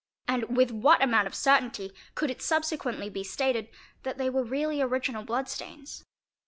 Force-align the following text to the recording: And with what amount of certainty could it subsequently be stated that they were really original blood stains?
And 0.27 0.57
with 0.57 0.71
what 0.71 1.03
amount 1.03 1.27
of 1.27 1.35
certainty 1.35 1.93
could 2.15 2.31
it 2.31 2.41
subsequently 2.41 3.07
be 3.07 3.23
stated 3.23 3.69
that 4.01 4.17
they 4.17 4.31
were 4.31 4.43
really 4.43 4.81
original 4.81 5.23
blood 5.23 5.47
stains? 5.47 6.03